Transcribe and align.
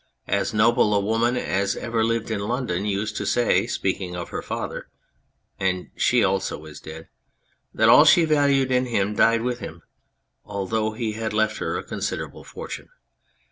As 0.27 0.51
noble 0.51 0.95
a 0.95 0.99
woman 0.99 1.37
as 1.37 1.75
ever 1.75 2.03
lived 2.03 2.31
in 2.31 2.39
London 2.39 2.85
used 2.85 3.15
to 3.17 3.25
say, 3.27 3.67
speaking 3.67 4.15
of 4.15 4.29
her 4.29 4.41
father 4.41 4.87
(and 5.59 5.91
she 5.95 6.23
also 6.23 6.65
is 6.65 6.79
dead), 6.79 7.07
that 7.71 7.87
'all 7.87 8.05
she 8.05 8.25
valued 8.25 8.71
in 8.71 8.87
him 8.87 9.13
died 9.13 9.43
with 9.43 9.59
him, 9.59 9.83
although 10.43 10.93
he 10.93 11.11
had 11.11 11.33
left 11.33 11.57
her 11.59 11.77
a 11.77 11.83
considerable 11.83 12.43
fortune. 12.43 12.89